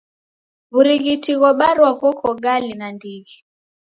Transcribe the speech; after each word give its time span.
W'urighiti 0.73 1.31
ghobarwa 1.39 1.89
ghoko 1.99 2.27
gali 2.43 2.69
nandighi. 2.79 3.37